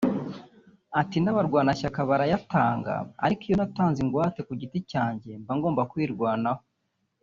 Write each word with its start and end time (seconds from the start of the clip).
Ati 1.01 1.17
“N’abarwanashyaka 1.21 1.99
barayatanga 2.09 2.93
ariko 3.25 3.41
iyo 3.47 3.55
natanze 3.59 3.99
ingwate 4.01 4.39
ku 4.47 4.53
giti 4.61 4.79
cyanjye 4.91 5.31
mba 5.41 5.53
ngombwa 5.57 5.83
kwirwanaho 5.91 6.61